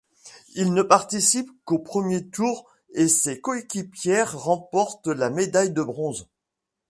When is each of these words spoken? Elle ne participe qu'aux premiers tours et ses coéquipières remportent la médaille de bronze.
Elle 0.55 0.73
ne 0.73 0.81
participe 0.81 1.47
qu'aux 1.63 1.77
premiers 1.77 2.27
tours 2.27 2.65
et 2.95 3.07
ses 3.07 3.39
coéquipières 3.39 4.35
remportent 4.35 5.05
la 5.05 5.29
médaille 5.29 5.73
de 5.73 5.83
bronze. 5.83 6.27